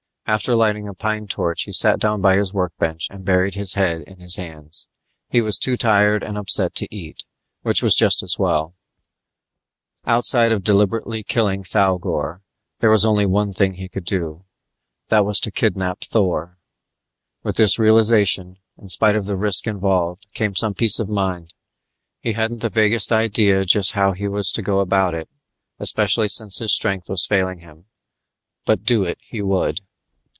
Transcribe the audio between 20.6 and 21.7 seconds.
peace of mind.